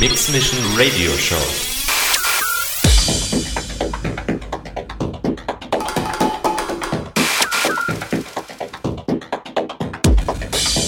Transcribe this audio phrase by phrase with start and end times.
[0.00, 1.36] Mix Mission Radio Show.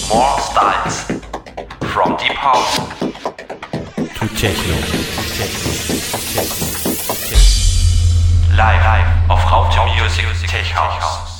[0.09, 1.03] More styles
[1.93, 2.79] from deep house
[3.95, 4.73] to techno.
[8.57, 11.32] Live, live auf Raute Music Tech House.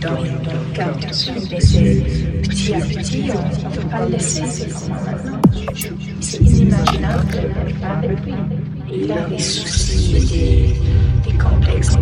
[0.00, 0.30] Dans le
[2.42, 4.42] petit à petit, on ne peut pas laisser,
[6.20, 7.26] c'est inimaginable
[9.30, 10.74] des soucis,
[11.24, 11.96] des complexes.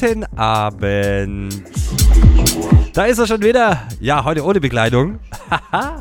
[0.00, 1.62] Guten Abend.
[2.92, 3.82] Da ist er schon wieder.
[4.00, 5.18] Ja, heute ohne Begleitung.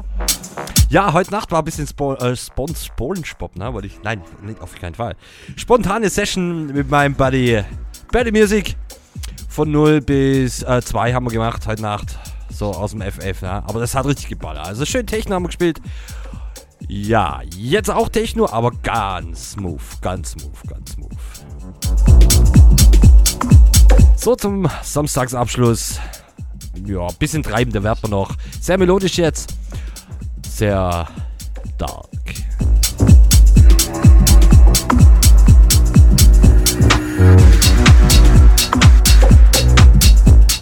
[0.90, 3.74] ja, heute Nacht war ein bisschen Spo äh, Spon Spolenspop, ne?
[3.74, 4.02] Wollte ich.
[4.04, 4.22] Nein,
[4.60, 5.16] auf keinen Fall.
[5.56, 7.64] Spontane Session mit meinem Buddy
[8.12, 8.76] Buddy Music.
[9.50, 12.20] Von 0 bis 2 äh, haben wir gemacht heute Nacht.
[12.52, 13.64] So aus dem FF, ne?
[13.68, 14.68] Aber das hat richtig geballert.
[14.68, 15.82] Also schön Techno haben wir gespielt.
[16.88, 22.57] Ja, jetzt auch Techno, aber ganz smooth, ganz smooth, ganz smooth.
[24.18, 26.00] So zum Samstagsabschluss.
[26.86, 28.36] Ja, bisschen treibender werden wir noch.
[28.60, 29.54] Sehr melodisch jetzt.
[30.50, 31.08] Sehr
[31.78, 32.08] dark.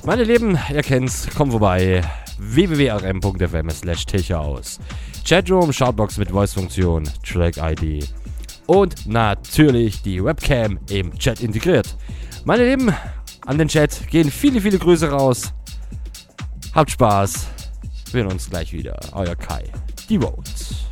[0.06, 2.04] Meine Lieben, ihr kennt's, kommt vorbei.
[2.38, 4.80] www.rm.fm slash aus.
[5.28, 8.08] Chatroom, Shoutbox mit Voice-Funktion, Track-ID
[8.68, 11.96] und natürlich die Webcam im Chat integriert.
[12.44, 12.94] Meine Lieben,
[13.46, 15.54] an den Chat gehen viele, viele Grüße raus.
[16.74, 17.48] Habt Spaß.
[18.12, 18.98] Wir sehen uns gleich wieder.
[19.14, 19.64] Euer Kai.
[20.10, 20.86] Die Votes.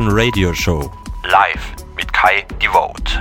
[0.00, 0.90] Transmission Radio Show.
[1.24, 3.18] Live mit Kai Devote.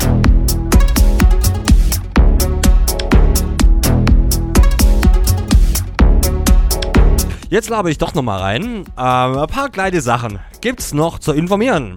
[7.49, 8.63] Jetzt labe ich doch nochmal rein.
[8.63, 11.95] Ähm, ein paar kleine Sachen gibt's noch zu informieren.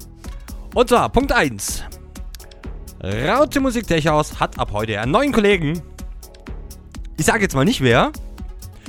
[0.74, 1.84] Und zwar Punkt 1.
[3.02, 5.80] Raute Musik Techhaus hat ab heute einen neuen Kollegen.
[7.18, 8.10] Ich sage jetzt mal nicht wer.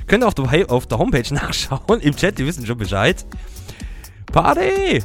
[0.08, 2.00] Könnt ihr auf der, auf der Homepage nachschauen.
[2.00, 3.26] Im Chat, die wissen schon Bescheid.
[4.32, 5.04] Party!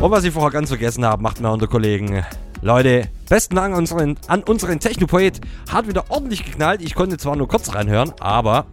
[0.00, 2.24] Und was ich vorher ganz vergessen habe, macht mir unter Kollegen.
[2.62, 5.42] Leute, besten Dank an unseren, an unseren Technopoet.
[5.70, 6.80] Hat wieder ordentlich geknallt.
[6.80, 8.64] Ich konnte zwar nur kurz reinhören, aber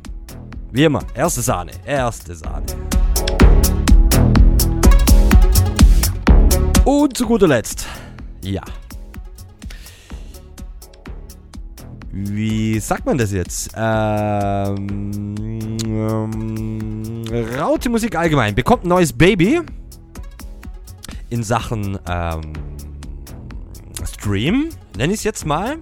[0.72, 1.72] wie immer, erste Sahne.
[1.86, 2.66] Erste Sahne.
[6.86, 7.86] Und zu guter Letzt,
[8.42, 8.62] ja.
[12.10, 13.72] Wie sagt man das jetzt?
[13.76, 15.36] Ähm,
[15.86, 17.24] ähm,
[17.60, 19.62] Raute Musik allgemein bekommt ein neues Baby
[21.30, 22.54] in Sachen ähm,
[24.06, 25.78] Stream, nenne ich es jetzt mal.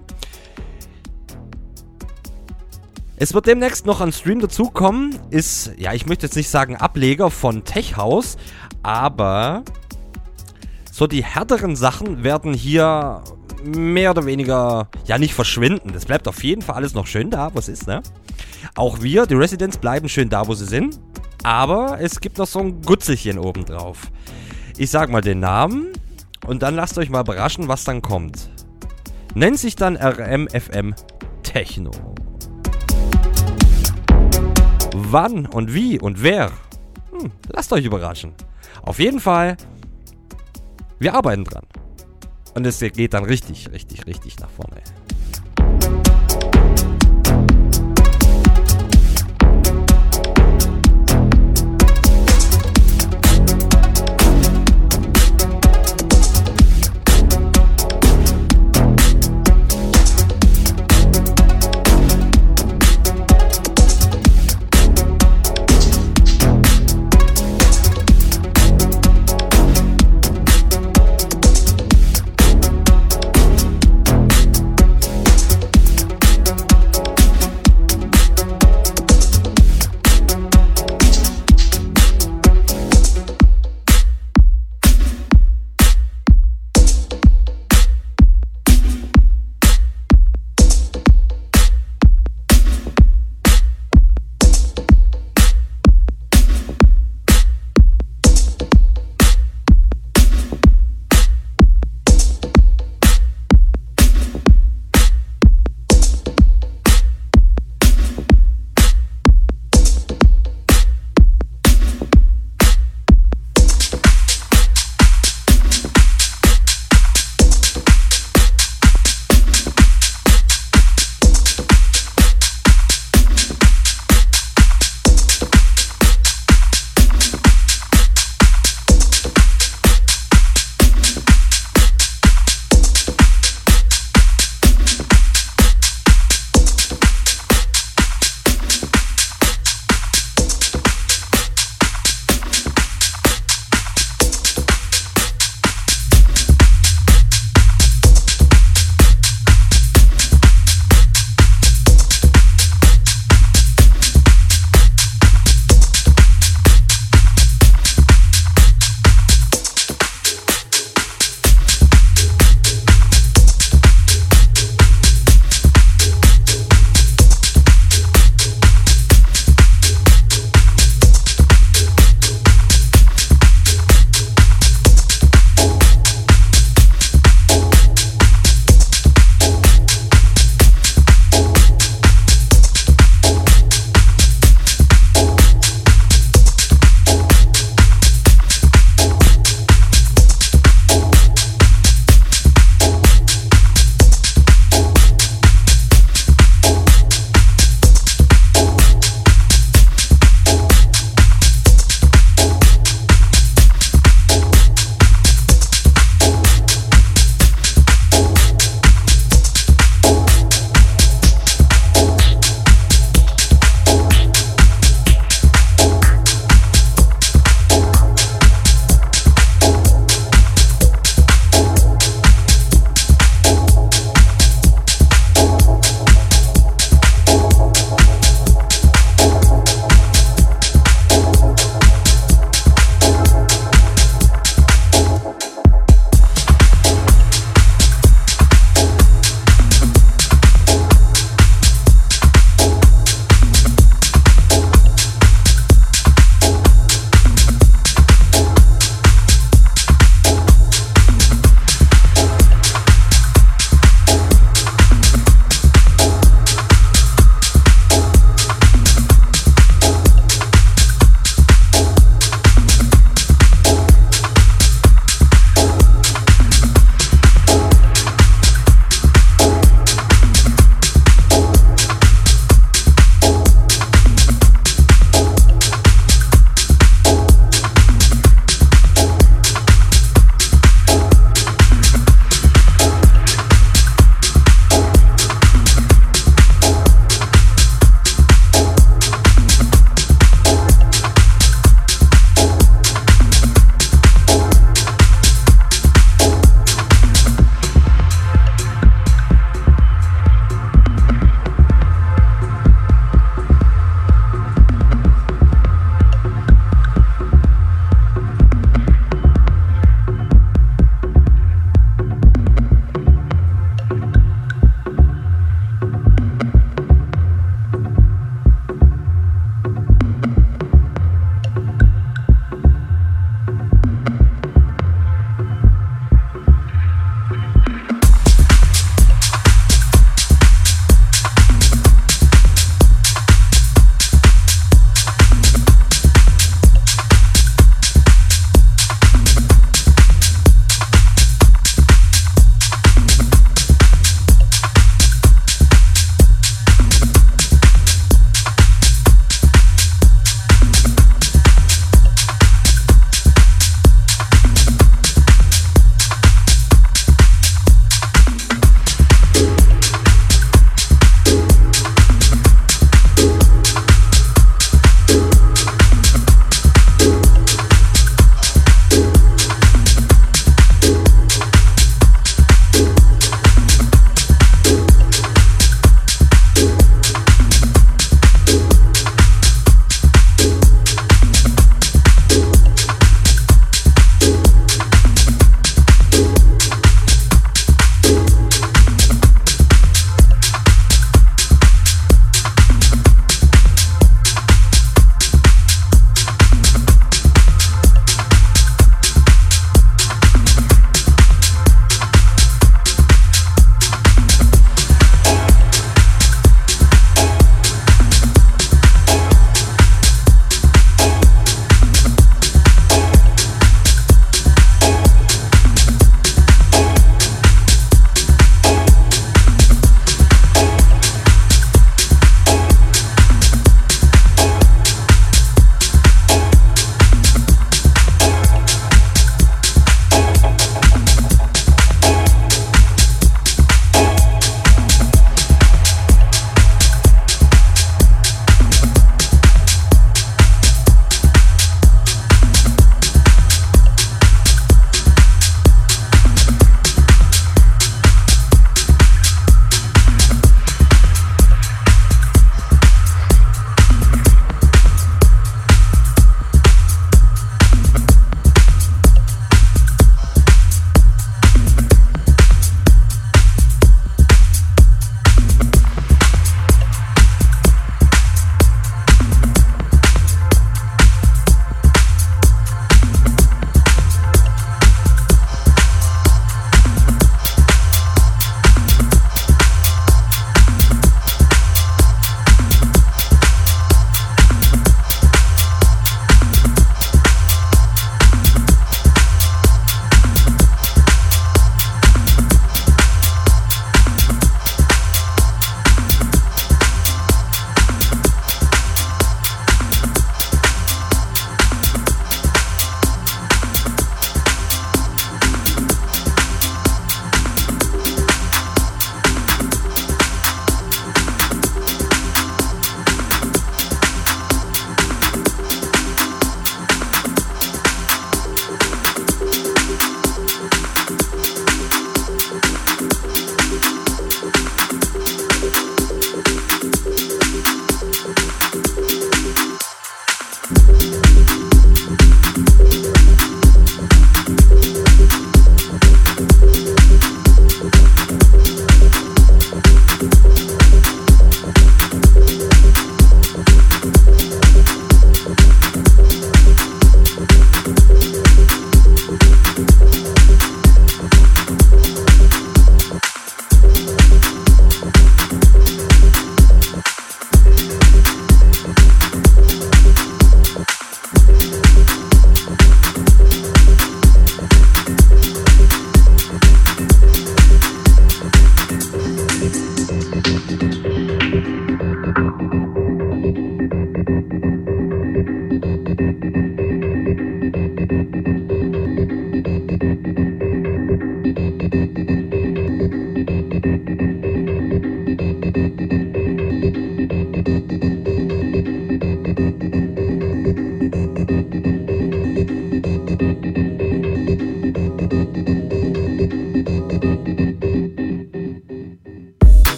[3.18, 5.18] Es wird demnächst noch ein Stream dazukommen.
[5.30, 8.36] Ist, ja, ich möchte jetzt nicht sagen Ableger von Tech House,
[8.82, 9.64] aber
[10.92, 13.22] so die härteren Sachen werden hier
[13.64, 15.92] mehr oder weniger, ja, nicht verschwinden.
[15.92, 18.02] Das bleibt auf jeden Fall alles noch schön da, wo es ist, ne?
[18.74, 21.00] Auch wir, die Residents, bleiben schön da, wo sie sind.
[21.42, 24.10] Aber es gibt noch so ein Gutzelchen obendrauf.
[24.78, 25.92] Ich sag mal den Namen
[26.46, 28.50] und dann lasst euch mal überraschen, was dann kommt.
[29.34, 30.94] Nennt sich dann RMFM
[31.42, 31.90] Techno.
[34.94, 36.50] Wann und wie und wer?
[37.10, 38.34] Hm, lasst euch überraschen.
[38.82, 39.56] Auf jeden Fall
[40.98, 41.64] wir arbeiten dran.
[42.54, 44.80] Und es geht dann richtig, richtig, richtig nach vorne.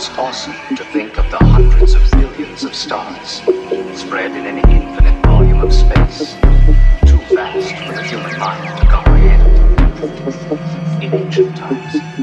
[0.00, 3.42] It's awesome to think of the hundreds of billions of stars
[3.92, 6.36] spread in an infinite volume of space,
[7.04, 9.44] too vast for the human mind to comprehend.
[11.02, 12.19] In ancient times,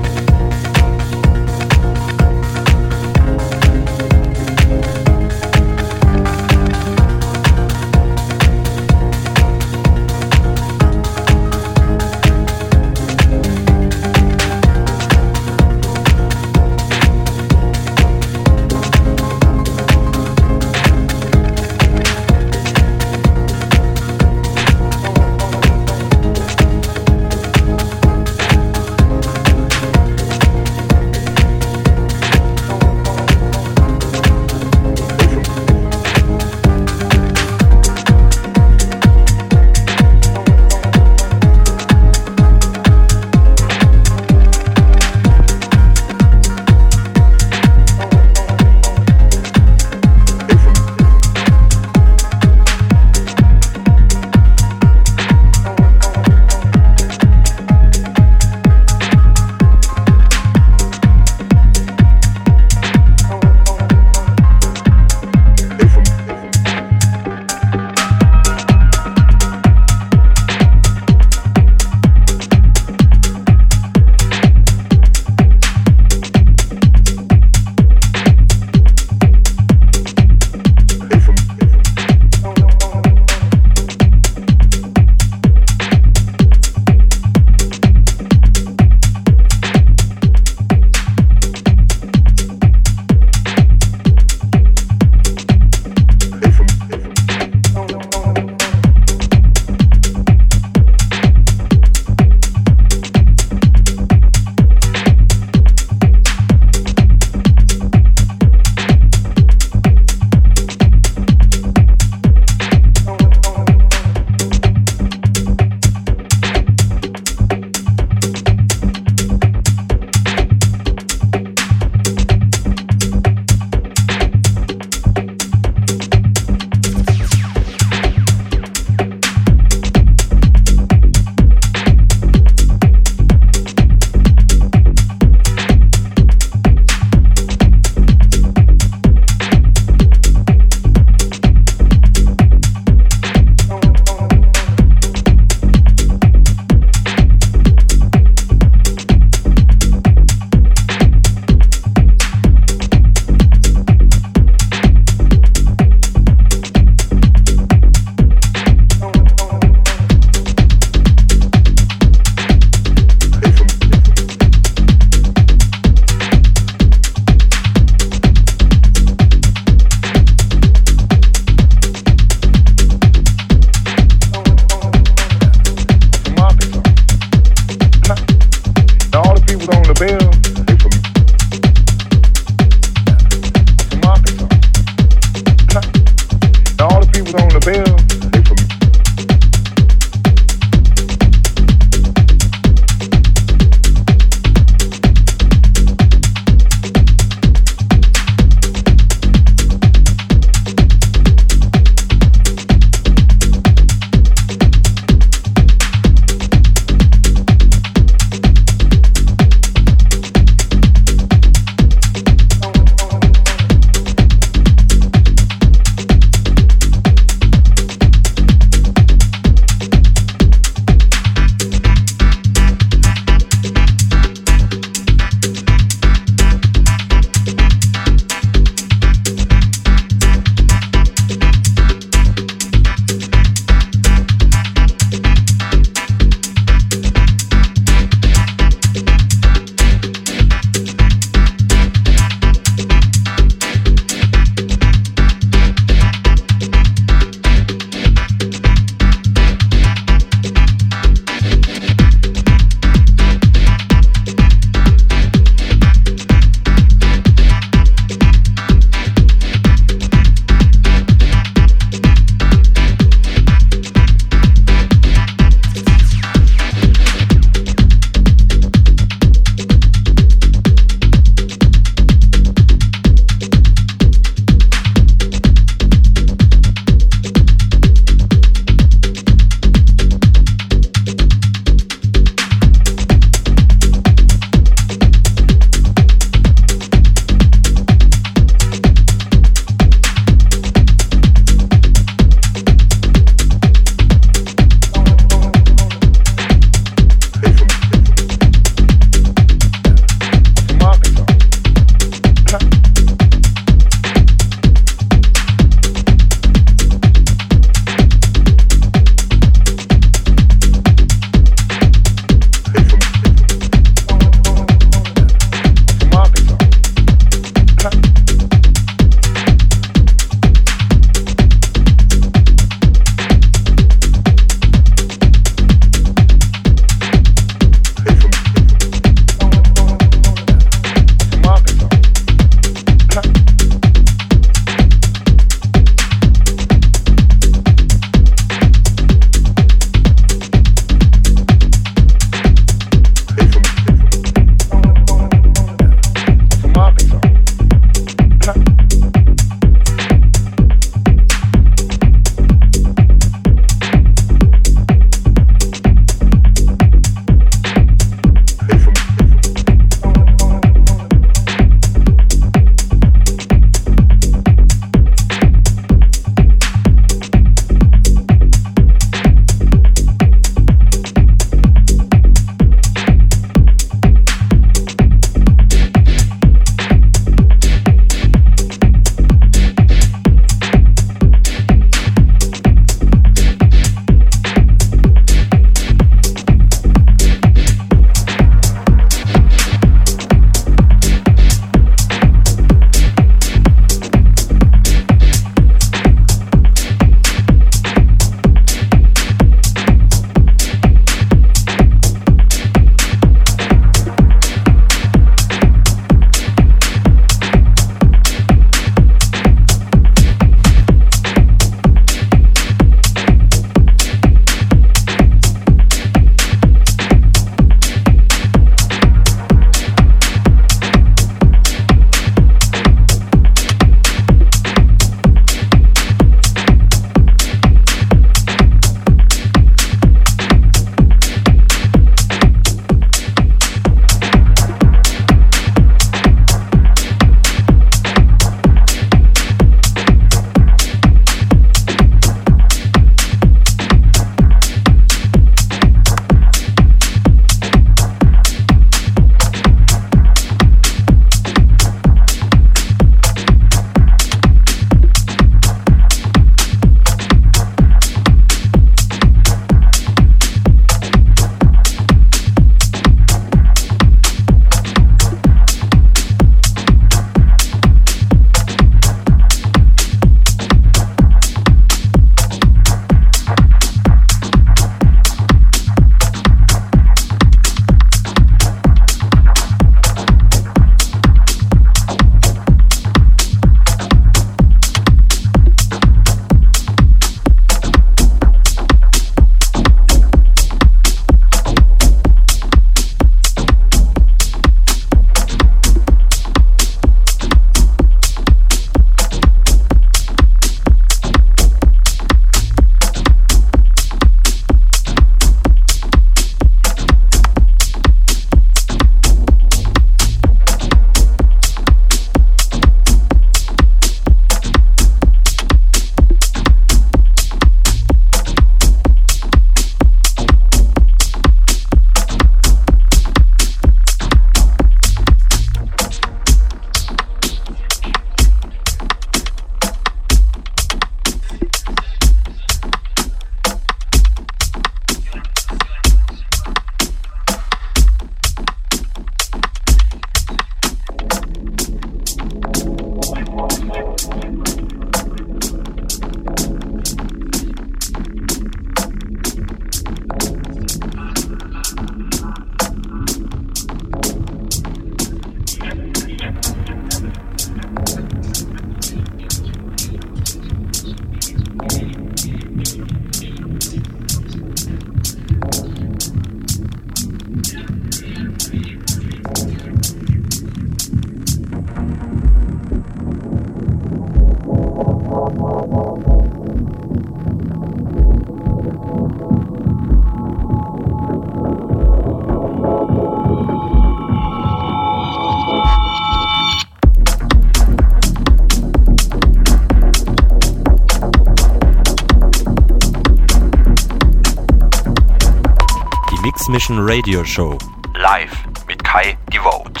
[597.00, 597.78] Radio Show.
[598.16, 598.50] Live
[598.88, 600.00] mit Kai Devote.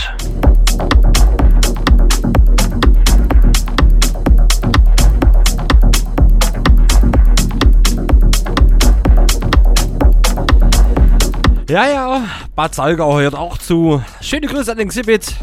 [11.68, 12.24] Ja, ja,
[12.56, 14.02] Bad Salgau hört auch zu.
[14.20, 15.36] Schöne Grüße an den Exhibit.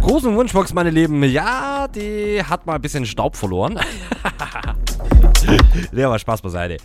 [0.00, 1.22] Großen Wunschbox, meine Lieben.
[1.24, 3.78] Ja, die hat mal ein bisschen Staub verloren.
[5.92, 6.78] nee, aber Spaß beiseite.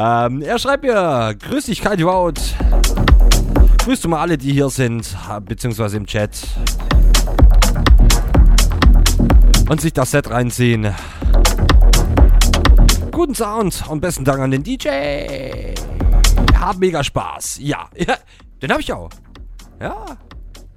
[0.00, 2.34] Ähm, er schreibt mir, grüß dich, Kai Wout.
[3.78, 6.38] Grüßt du mal alle, die hier sind, beziehungsweise im Chat.
[9.68, 10.94] Und sich das Set reinziehen.
[13.10, 15.74] Guten Sound und besten Dank an den DJ.
[16.56, 17.58] Hab mega Spaß.
[17.60, 18.14] Ja, ja
[18.62, 19.10] den hab ich auch.
[19.80, 20.16] Ja,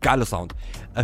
[0.01, 0.55] geiler Sound.
[0.95, 1.03] Äh,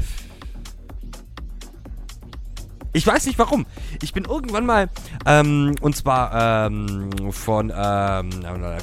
[2.97, 3.65] ich weiß nicht warum.
[4.01, 4.89] Ich bin irgendwann mal,
[5.25, 8.29] ähm, und zwar ähm, von ähm,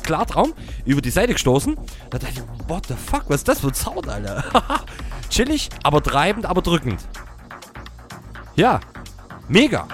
[0.02, 0.54] Klartraum
[0.84, 1.76] über die Seite gestoßen.
[2.10, 4.44] Da dachte ich, what the fuck, was ist das für ein Sound, Alter?
[5.30, 7.00] Chillig, aber treibend, aber drückend.
[8.54, 8.78] Ja,
[9.48, 9.88] mega.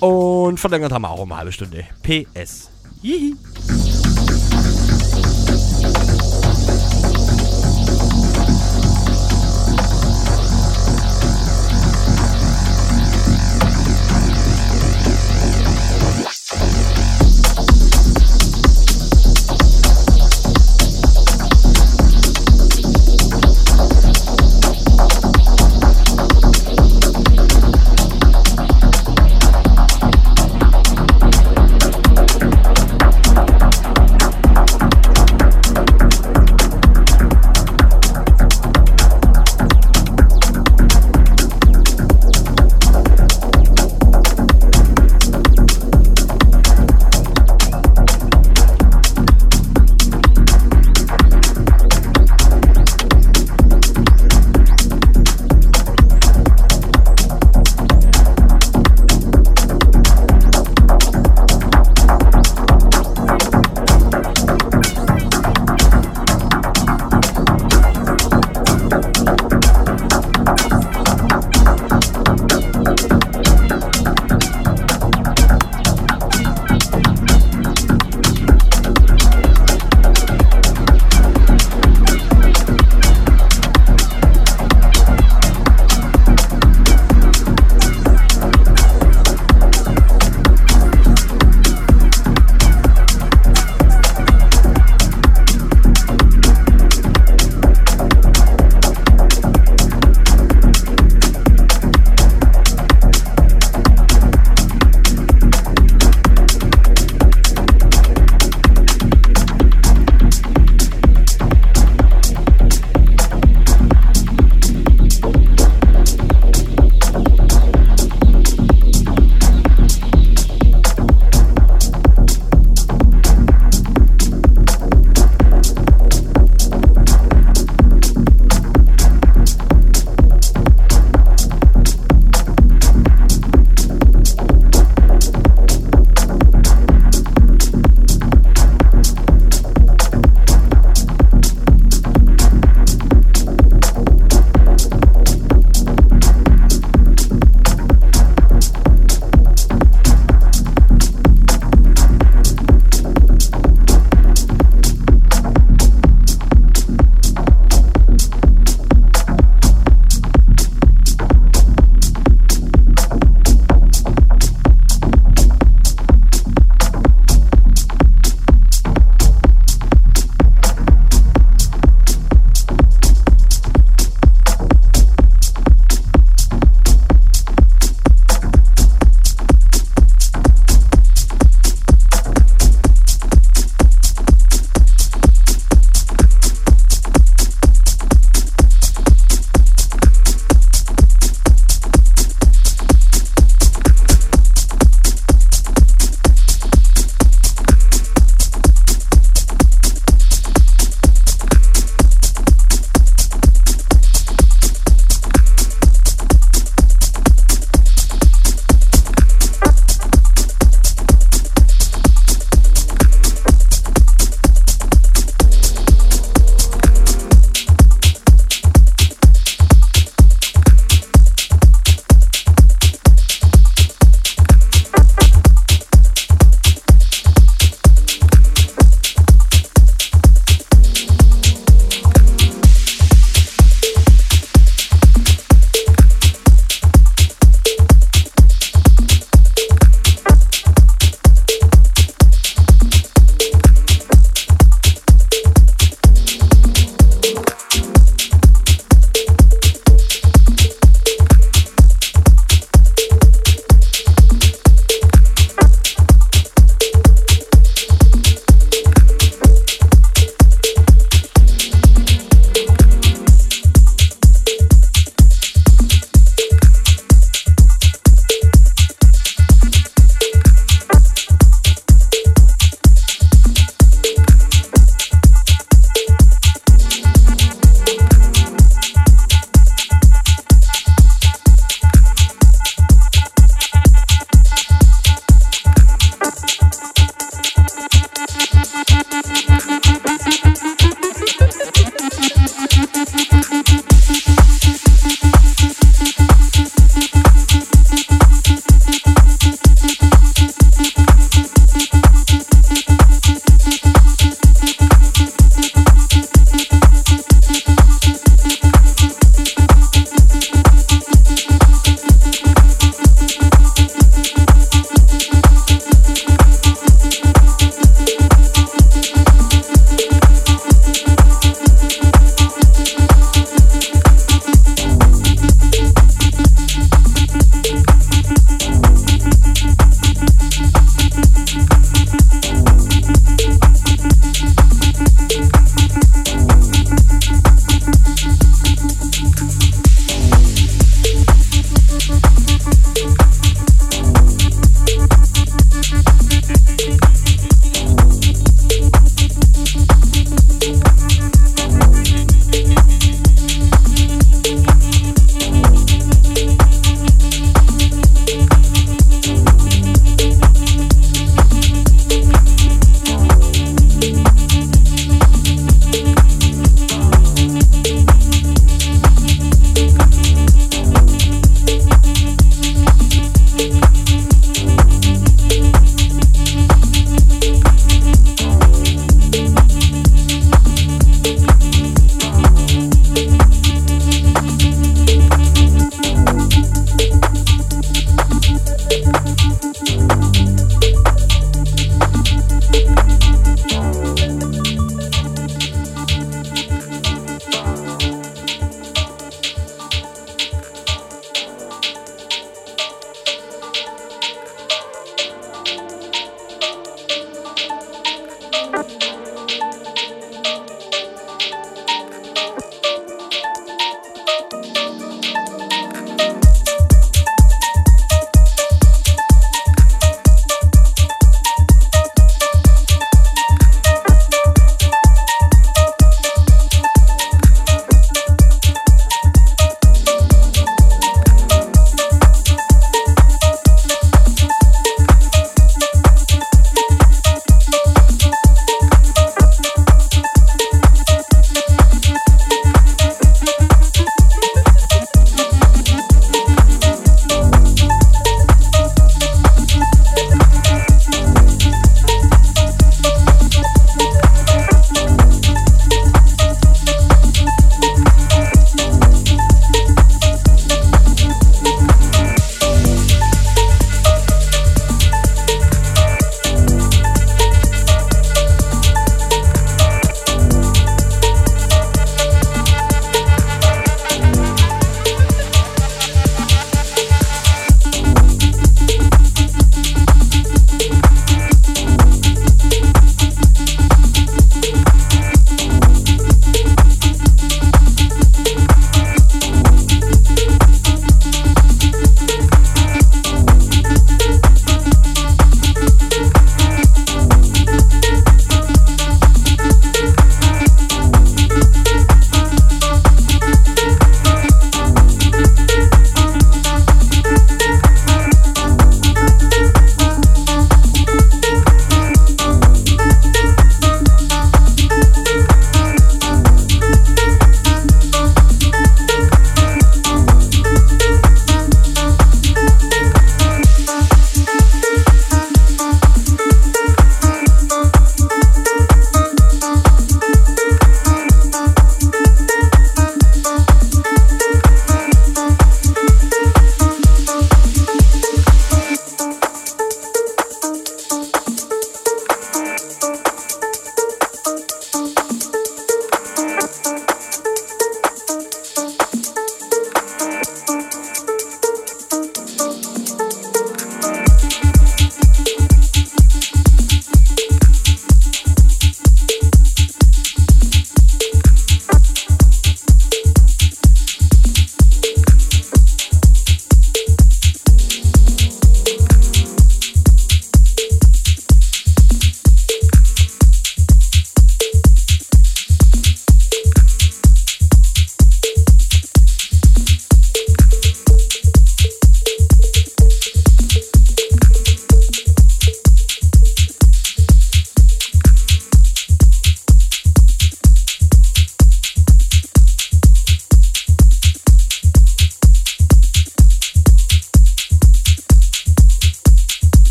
[0.00, 1.84] Und verlängert haben wir auch um eine halbe Stunde.
[2.02, 2.71] PS.
[3.02, 3.34] Hihi.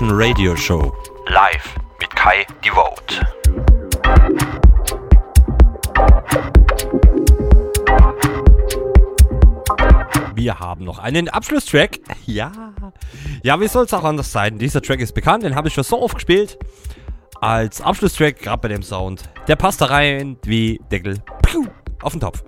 [0.00, 0.92] Mission Radio Show.
[1.26, 3.26] Live mit Kai Devote.
[10.36, 11.98] Wir haben noch einen Abschlusstrack.
[12.26, 12.52] Ja.
[13.42, 14.58] Ja, wie soll es auch anders sein?
[14.58, 16.60] Dieser Track ist bekannt, den habe ich schon so oft gespielt.
[17.40, 19.28] Als Abschlusstrack, gerade bei dem Sound.
[19.48, 21.20] Der passt da rein wie Deckel
[22.02, 22.44] auf den Topf.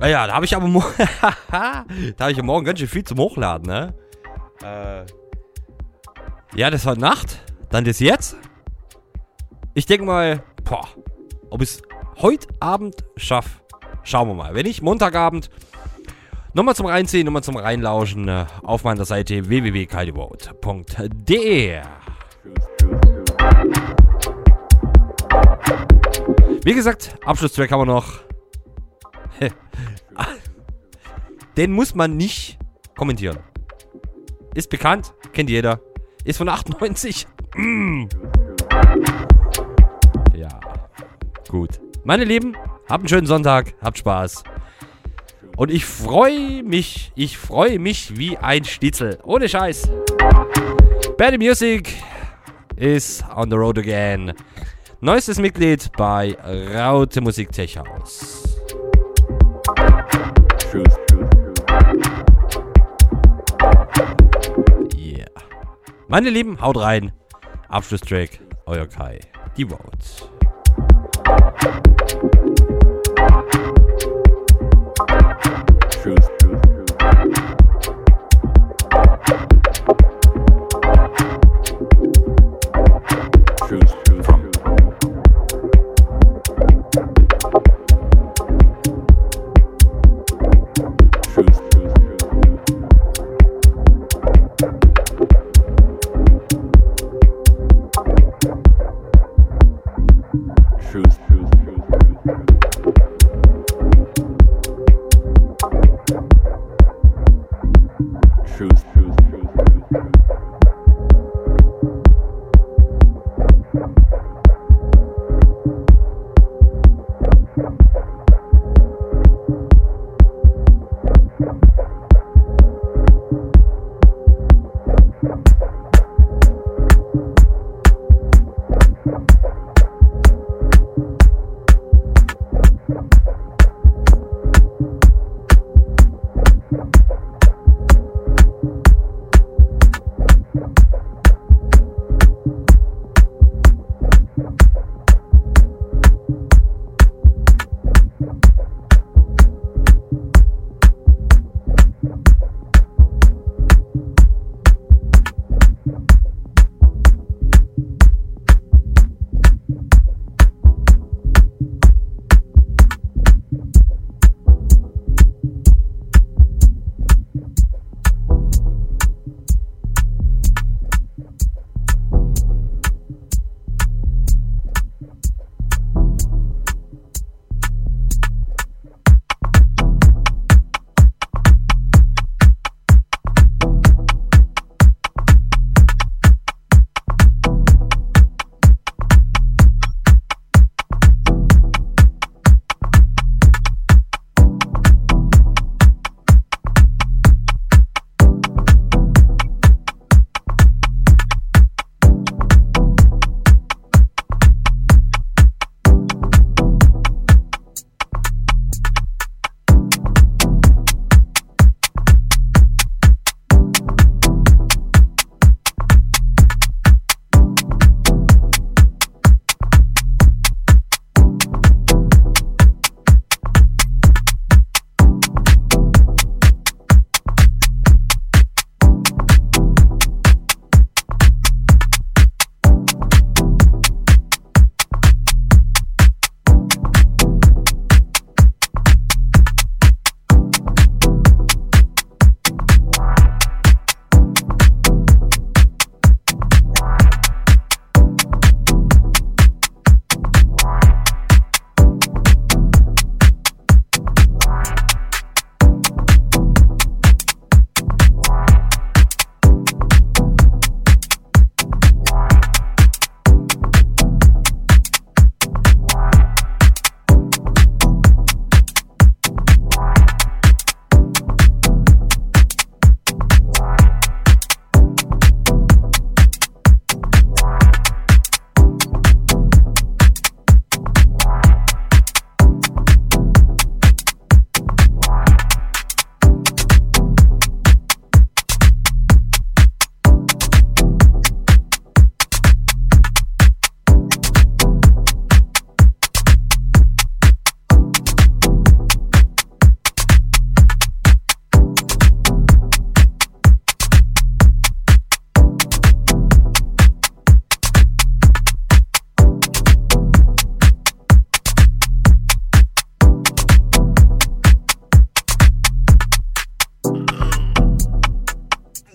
[0.00, 0.66] Ah ja, da habe ich aber
[1.50, 1.84] da
[2.20, 3.94] habe ich ja morgen ganz schön viel zum Hochladen, ne?
[4.62, 5.04] Äh,
[6.58, 8.36] ja, das heute Nacht, dann das jetzt.
[9.74, 10.88] Ich denke mal, boah,
[11.50, 11.82] ob ich es
[12.18, 13.60] heute Abend schaffe,
[14.02, 14.54] schauen wir mal.
[14.54, 15.50] Wenn nicht, Montagabend,
[16.54, 21.82] Nochmal zum Reinziehen, nochmal zum Reinlauschen äh, auf meiner Seite www.kaidevote.de.
[26.64, 28.14] Wie gesagt, Abschlusstrack haben wir noch.
[31.58, 32.56] Den muss man nicht
[32.96, 33.36] kommentieren.
[34.54, 35.80] Ist bekannt, kennt jeder.
[36.22, 37.26] Ist von 98.
[37.56, 38.04] Mm.
[40.36, 40.60] Ja,
[41.48, 41.80] gut.
[42.04, 42.56] Meine Lieben,
[42.88, 44.44] habt einen schönen Sonntag, habt Spaß.
[45.56, 49.18] Und ich freue mich, ich freue mich wie ein Schnitzel.
[49.24, 49.90] Ohne Scheiß.
[51.16, 51.92] Bad Music
[52.76, 54.32] is on the road again.
[55.00, 58.57] Neuestes Mitglied bei Raute Musik Tech House.
[66.10, 67.12] Meine Lieben, haut rein.
[67.68, 69.20] Abschlusstrack, euer Kai.
[69.58, 70.30] Die Road.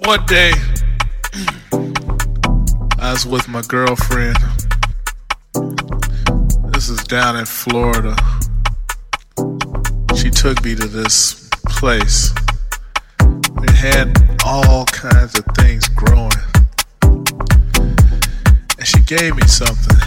[0.05, 0.51] One day,
[2.99, 4.35] I was with my girlfriend.
[6.73, 8.13] This is down in Florida.
[10.17, 12.33] She took me to this place.
[13.21, 16.31] It had all kinds of things growing.
[18.77, 19.97] And she gave me something.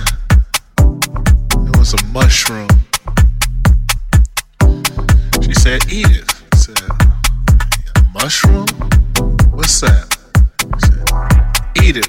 [0.79, 2.69] It was a mushroom.
[5.43, 6.35] She said, Eat it.
[6.53, 6.81] I said,
[7.97, 8.67] "A Mushroom?
[9.67, 10.07] Said,
[11.83, 12.09] Eat it.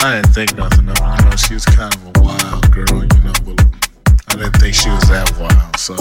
[0.00, 1.00] I didn't think nothing of it.
[1.00, 3.58] You know, she was kind of a wild girl, you know, but
[4.28, 5.76] I didn't think she was that wild.
[5.78, 5.96] So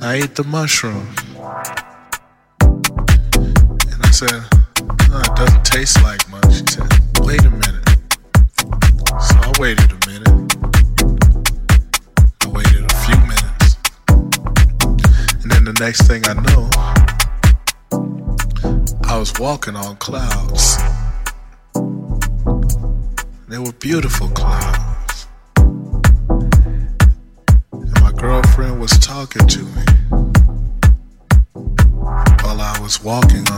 [0.00, 1.08] I ate the mushroom.
[3.90, 6.52] And I said, it doesn't taste like much.
[6.52, 6.86] She said,
[7.20, 7.88] wait a minute.
[9.18, 10.28] So I waited a minute.
[12.42, 13.76] I waited a few minutes.
[15.42, 16.51] And then the next thing I know,
[19.42, 20.76] walking on clouds.
[23.48, 25.26] They were beautiful clouds.
[27.72, 29.82] And my girlfriend was talking to me
[32.42, 33.50] while I was walking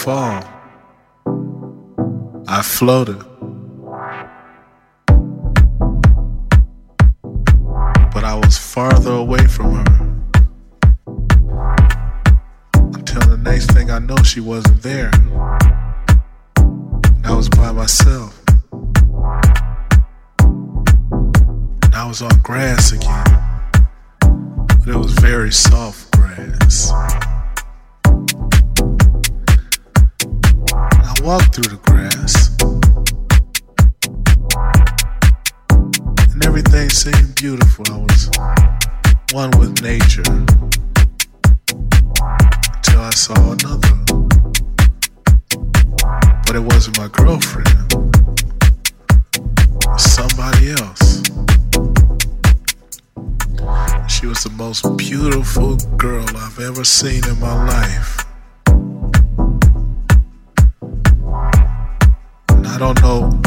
[0.00, 0.42] fall.
[2.48, 3.18] I floated.
[8.14, 9.84] But I was farther away from her.
[12.94, 15.10] Until the next thing I know, she wasn't there.
[16.56, 18.42] And I was by myself.
[21.84, 23.26] And I was on grass again.
[24.78, 26.90] But it was very soft grass.
[31.20, 32.56] I walked through the grass.
[36.32, 37.84] And everything seemed beautiful.
[37.90, 38.30] I was
[39.32, 40.24] one with nature.
[42.74, 43.96] Until I saw another.
[46.46, 47.92] But it wasn't my girlfriend.
[49.84, 51.20] Was somebody else.
[54.08, 58.29] She was the most beautiful girl I've ever seen in my life.
[62.80, 63.42] Don't know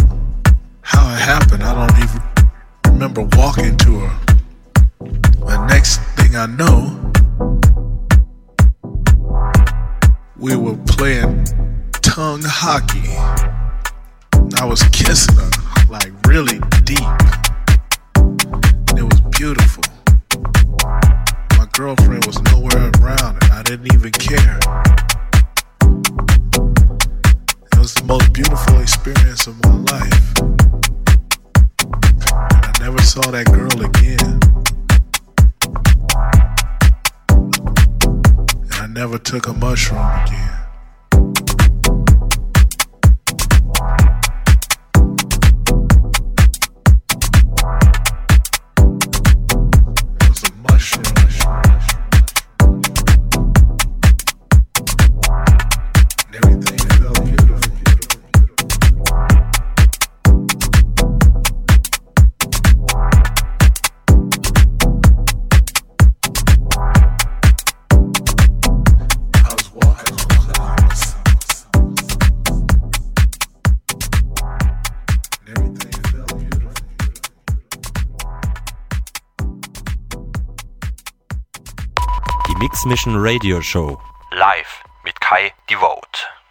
[0.83, 1.63] how it happened.
[1.63, 2.21] I don't even
[2.85, 4.19] remember walking to her.
[4.99, 7.11] The next thing I know,
[10.37, 11.45] we were playing
[12.03, 13.09] tongue hockey.
[14.61, 15.49] I was kissing her
[15.89, 17.01] like really deep.
[18.15, 19.83] And it was beautiful.
[21.57, 24.59] My girlfriend was nowhere around and I didn't even care.
[27.83, 30.39] Was the most beautiful experience of my life.
[30.39, 30.55] And
[32.63, 34.39] I never saw that girl again.
[38.63, 40.62] And I never took a mushroom again.
[82.63, 83.99] Mix Mission Radio Show.
[84.31, 86.42] Live mit Kai Devote.